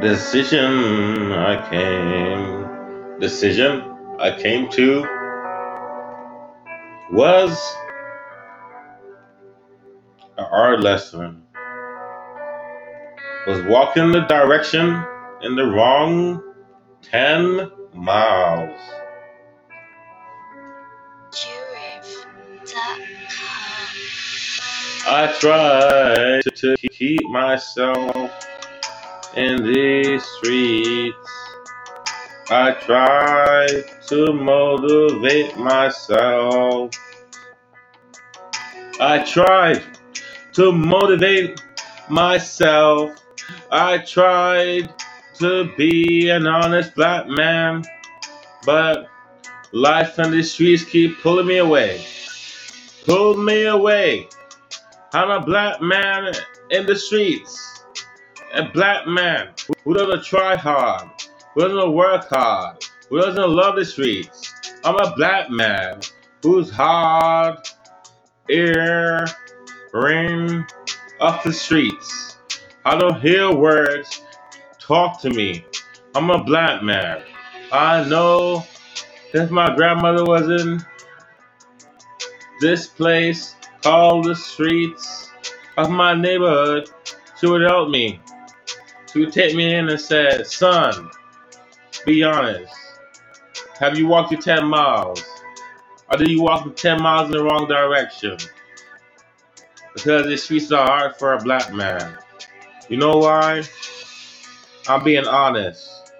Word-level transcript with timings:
Decision 0.00 1.32
I 1.32 1.68
came, 1.68 3.18
decision 3.18 3.82
I 4.20 4.30
came 4.40 4.68
to 4.70 5.02
was 7.10 7.58
hard 10.48 10.84
lesson. 10.84 11.42
Was 13.46 13.60
walking 13.62 14.12
the 14.12 14.20
direction 14.20 15.04
in 15.42 15.56
the 15.56 15.64
wrong 15.64 16.42
10 17.02 17.70
miles. 17.94 18.80
I 25.10 25.34
tried 25.40 26.42
to 26.54 26.76
keep 26.92 27.24
myself 27.30 28.47
in 29.36 29.62
these 29.64 30.24
streets. 30.24 31.16
I 32.50 32.72
tried 32.72 33.84
to 34.08 34.32
motivate 34.32 35.56
myself. 35.56 36.90
I 39.00 39.18
tried 39.18 39.82
to 40.54 40.72
motivate 40.72 41.60
myself. 42.08 43.12
I 43.70 43.98
tried 43.98 44.92
to 45.38 45.70
be 45.76 46.30
an 46.30 46.46
honest 46.46 46.94
black 46.94 47.28
man, 47.28 47.84
but 48.64 49.08
life 49.72 50.18
in 50.18 50.30
the 50.30 50.42
streets 50.42 50.84
keep 50.84 51.20
pulling 51.20 51.46
me 51.46 51.58
away. 51.58 52.04
Pull 53.04 53.36
me 53.36 53.66
away. 53.66 54.28
I'm 55.12 55.30
a 55.30 55.44
black 55.44 55.80
man 55.80 56.32
in 56.70 56.86
the 56.86 56.96
streets. 56.96 57.77
A 58.54 58.64
black 58.72 59.06
man 59.06 59.50
who 59.84 59.94
doesn't 59.94 60.24
try 60.24 60.56
hard, 60.56 61.08
who 61.54 61.60
doesn't 61.60 61.92
work 61.92 62.28
hard, 62.28 62.82
who 63.08 63.20
doesn't 63.20 63.50
love 63.50 63.76
the 63.76 63.84
streets. 63.84 64.54
I'm 64.84 64.96
a 64.96 65.14
black 65.16 65.50
man 65.50 66.00
who's 66.42 66.70
hard, 66.70 67.58
ear, 68.48 69.26
ring 69.92 70.64
off 71.20 71.44
the 71.44 71.52
streets. 71.52 72.38
I 72.84 72.96
don't 72.96 73.20
hear 73.20 73.54
words 73.54 74.22
talk 74.78 75.20
to 75.22 75.30
me. 75.30 75.66
I'm 76.14 76.30
a 76.30 76.42
black 76.42 76.82
man. 76.82 77.22
I 77.70 78.08
know 78.08 78.64
if 79.34 79.50
my 79.50 79.74
grandmother 79.76 80.24
was 80.24 80.48
in 80.48 80.82
this 82.60 82.86
place 82.86 83.54
called 83.82 84.24
the 84.24 84.34
streets 84.34 85.30
of 85.76 85.90
my 85.90 86.14
neighborhood, 86.14 86.88
she 87.38 87.46
would 87.46 87.62
help 87.62 87.90
me. 87.90 88.20
Would 89.18 89.32
take 89.32 89.54
me 89.54 89.74
in 89.74 89.88
and 89.88 90.00
said, 90.00 90.46
Son, 90.46 91.10
be 92.06 92.22
honest. 92.22 92.72
Have 93.78 93.98
you 93.98 94.06
walked 94.06 94.32
your 94.32 94.40
10 94.40 94.66
miles? 94.66 95.24
Or 96.10 96.18
did 96.18 96.28
you 96.28 96.42
walk 96.42 96.64
the 96.64 96.70
10 96.70 97.02
miles 97.02 97.26
in 97.26 97.32
the 97.32 97.42
wrong 97.42 97.68
direction? 97.68 98.36
Because 99.94 100.26
the 100.26 100.36
streets 100.36 100.72
are 100.72 100.86
hard 100.86 101.16
for 101.16 101.34
a 101.34 101.42
black 101.42 101.72
man. 101.72 102.16
You 102.88 102.96
know 102.96 103.18
why? 103.18 103.62
I'm 104.88 105.04
being 105.04 105.26
honest. 105.26 106.12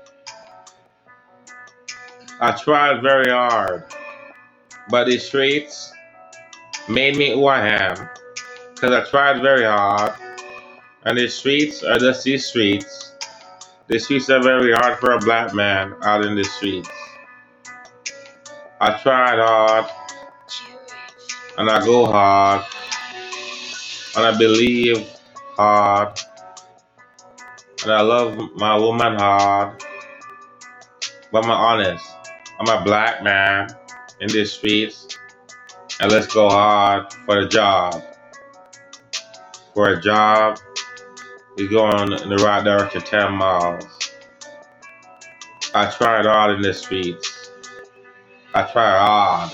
I 2.41 2.53
tried 2.53 3.03
very 3.03 3.31
hard, 3.31 3.85
but 4.91 5.07
the 5.07 5.19
streets 5.19 5.93
made 6.89 7.17
me 7.17 7.33
who 7.33 7.47
I 7.47 7.67
am. 7.67 8.09
Because 8.75 8.93
I 8.93 9.11
tried 9.11 9.43
very 9.43 9.65
hard, 9.65 10.13
and 11.05 11.17
the 11.17 11.29
streets 11.29 11.83
are 11.83 11.99
just 11.99 12.25
these 12.25 12.47
streets. 12.47 13.13
The 13.87 13.99
streets 13.99 14.29
are 14.31 14.43
very 14.43 14.73
hard 14.73 14.99
for 14.99 15.13
a 15.13 15.19
black 15.19 15.55
man 15.55 15.95
out 16.03 16.25
in 16.25 16.35
the 16.35 16.45
streets. 16.45 16.91
I 18.81 18.99
tried 19.03 19.39
hard, 19.39 19.87
and 21.57 21.71
I 21.71 21.85
go 21.85 22.07
hard, 22.07 22.65
and 24.17 24.27
I 24.27 24.39
believe 24.39 25.09
hard, 25.57 26.19
and 27.83 27.93
I 27.93 28.03
love 28.03 28.39
my 28.57 28.77
woman 28.77 29.19
hard. 29.19 29.83
But 31.33 31.45
I'm 31.45 31.51
honest. 31.51 32.05
I'm 32.61 32.69
a 32.69 32.83
black 32.85 33.23
man 33.23 33.69
in 34.21 34.29
the 34.29 34.45
streets, 34.45 35.19
and 36.01 36.11
let's 36.11 36.33
go 36.33 36.49
hard 36.49 37.13
for 37.25 37.39
a 37.39 37.49
job. 37.49 38.03
For 39.75 39.91
a 39.91 40.01
job, 40.01 40.59
we 41.59 41.67
going 41.67 42.13
in 42.13 42.29
the 42.29 42.37
right 42.37 42.63
direction 42.63 43.01
10 43.01 43.33
miles. 43.33 43.85
I 45.75 45.91
tried 45.91 46.25
hard 46.25 46.55
in 46.55 46.63
the 46.63 46.73
streets. 46.73 47.51
I 48.55 48.63
tried 48.63 48.99
hard. 48.99 49.51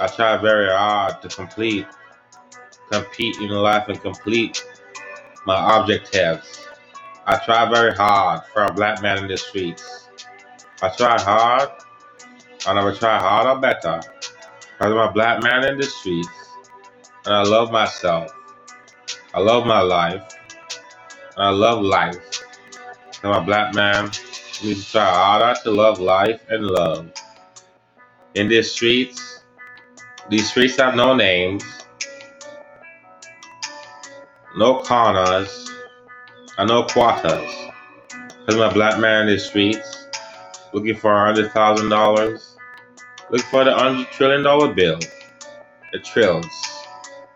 I 0.00 0.06
tried 0.06 0.40
very 0.40 0.70
hard 0.70 1.20
to 1.22 1.28
complete, 1.28 1.86
compete 2.92 3.36
in 3.38 3.48
life 3.48 3.88
and 3.88 4.00
complete 4.00 4.64
my 5.46 5.78
objectives. 5.80 6.68
I 7.26 7.36
tried 7.38 7.74
very 7.74 7.94
hard 7.94 8.42
for 8.52 8.62
a 8.64 8.72
black 8.72 9.02
man 9.02 9.18
in 9.18 9.28
the 9.28 9.36
streets. 9.36 10.08
I 10.80 10.90
tried 10.90 11.20
hard, 11.22 11.70
and 12.68 12.78
I 12.78 12.84
will 12.84 12.94
try 12.94 13.18
harder, 13.18 13.60
better. 13.60 14.00
Because 14.60 14.92
I'm 14.92 14.96
a 14.96 15.12
black 15.12 15.42
man 15.42 15.64
in 15.64 15.76
the 15.76 15.84
streets, 15.86 16.28
and 17.24 17.34
I 17.34 17.42
love 17.42 17.72
myself. 17.72 18.32
I 19.34 19.40
love 19.40 19.66
my 19.66 19.80
life, 19.80 20.22
I 21.38 21.50
love 21.50 21.82
life. 21.82 22.16
I'm 23.22 23.30
a 23.30 23.40
black 23.44 23.72
man. 23.72 24.10
We 24.62 24.74
try 24.74 25.04
harder 25.04 25.58
to 25.62 25.70
love 25.70 26.00
life 26.00 26.40
and 26.48 26.66
love. 26.66 27.12
In 28.34 28.48
these 28.48 28.72
streets, 28.72 29.44
these 30.28 30.50
streets 30.50 30.76
have 30.78 30.96
no 30.96 31.14
names, 31.14 31.62
no 34.56 34.80
corners, 34.80 35.70
and 36.58 36.68
no 36.68 36.82
quarters. 36.84 37.50
Because 38.10 38.56
I'm 38.56 38.70
a 38.70 38.72
black 38.72 38.98
man 38.98 39.28
in 39.28 39.34
the 39.34 39.38
streets, 39.40 40.08
looking 40.72 40.96
for 40.96 41.14
a 41.14 41.26
hundred 41.26 41.52
thousand 41.52 41.88
dollars, 41.88 42.56
looking 43.30 43.46
for 43.46 43.62
the 43.62 43.74
hundred 43.74 44.08
trillion 44.08 44.42
dollar 44.42 44.74
bill, 44.74 44.98
the 45.92 46.00
trills, 46.00 46.46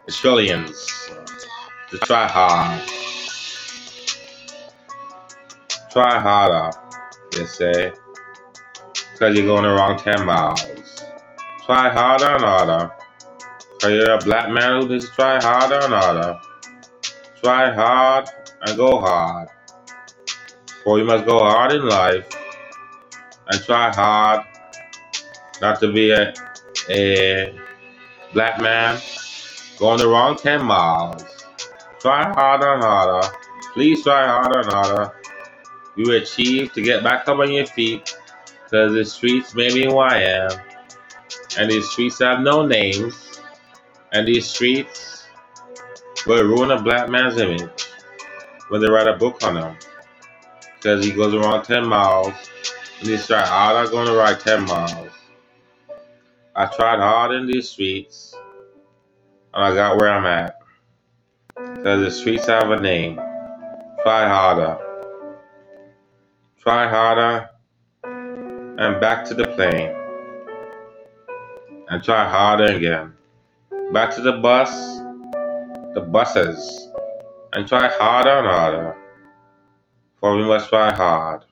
the 0.07 0.13
trillions, 0.13 1.09
to 1.91 1.99
try 1.99 2.27
hard, 2.27 2.81
try 5.93 6.19
harder, 6.19 6.71
they 7.33 7.45
say, 7.45 7.93
because 9.13 9.37
you're 9.37 9.47
going 9.47 9.65
the 9.65 9.69
wrong 9.69 9.99
10 9.99 10.25
miles. 10.25 10.65
Try 11.67 11.91
harder 11.91 12.27
and 12.27 12.45
harder. 12.45 12.93
Because 13.75 13.93
you're 13.93 14.15
a 14.15 14.19
black 14.19 14.51
man 14.51 14.83
who 14.83 14.89
to 15.01 15.07
try 15.09 15.41
harder 15.41 15.81
and 15.81 15.93
harder. 15.93 16.41
Try 17.43 17.73
hard 17.75 18.29
and 18.63 18.77
go 18.77 19.01
hard. 19.01 19.49
For 20.83 20.99
you 20.99 21.05
must 21.05 21.27
go 21.27 21.39
hard 21.39 21.73
in 21.73 21.87
life 21.87 22.27
and 23.49 23.63
try 23.63 23.95
hard 23.95 24.47
not 25.61 25.79
to 25.81 25.93
be 25.93 26.11
a, 26.11 26.35
a 26.91 27.59
black 28.33 28.61
man 28.61 29.01
going 29.79 29.99
the 29.99 30.09
wrong 30.09 30.37
10 30.37 30.65
miles. 30.65 31.23
Try 32.01 32.25
harder 32.33 32.75
and 32.75 32.83
harder. 32.83 33.29
Please 33.75 34.03
try 34.03 34.27
harder 34.27 34.61
and 34.61 34.73
harder. 34.73 35.22
You 35.97 36.13
achieve 36.13 36.73
to 36.73 36.83
get 36.83 37.03
back 37.03 37.29
up 37.29 37.39
on 37.39 37.53
your 37.53 37.67
feet 37.67 38.17
because 38.65 38.95
the 38.95 39.05
streets 39.05 39.55
made 39.55 39.75
me 39.75 39.85
who 39.85 39.99
I 39.99 40.19
am. 40.19 40.51
And 41.59 41.71
these 41.71 41.89
streets 41.91 42.19
have 42.21 42.41
no 42.41 42.67
names. 42.67 43.41
And 44.13 44.27
these 44.27 44.47
streets 44.47 45.27
will 46.27 46.45
ruin 46.45 46.71
a 46.71 46.81
black 46.81 47.09
man's 47.11 47.39
image 47.39 47.89
when 48.69 48.81
they 48.81 48.89
write 48.89 49.09
a 49.09 49.17
book 49.17 49.43
on 49.43 49.57
him. 49.57 49.77
Because 50.77 51.05
he 51.05 51.13
goes 51.13 51.35
around 51.35 51.65
10 51.65 51.87
miles 51.87 52.33
and 53.01 53.09
he's 53.09 53.27
trying 53.27 53.47
hard 53.47 53.91
going 53.91 54.07
to 54.07 54.15
ride 54.15 54.41
10 54.41 54.65
miles. 54.65 55.11
I 56.57 56.67
tried 56.67 56.99
hard 56.99 57.33
in 57.33 57.47
these 57.47 57.69
streets 57.69 58.35
and 59.55 59.65
I 59.65 59.75
got 59.75 59.99
where 59.99 60.11
I'm 60.11 60.27
at. 60.27 60.59
Because 61.55 62.05
the 62.05 62.11
streets 62.11 62.47
have 62.47 62.71
a 62.71 62.81
name. 62.81 63.17
Try 64.03 64.27
harder. 64.27 64.92
Try 66.63 66.87
harder 66.89 67.51
and 68.05 69.01
back 69.01 69.25
to 69.25 69.35
the 69.35 69.49
plane. 69.49 69.97
And 71.89 72.05
try 72.05 72.29
harder 72.29 72.67
again. 72.77 73.15
Back 73.93 74.15
to 74.15 74.21
the 74.21 74.35
bus, 74.35 74.71
the 75.95 76.07
buses, 76.09 76.89
and 77.53 77.67
try 77.67 77.89
harder 77.89 78.31
and 78.31 78.47
harder. 78.47 78.97
For 80.21 80.37
we 80.37 80.45
must 80.45 80.69
try 80.69 80.95
hard. 80.95 81.45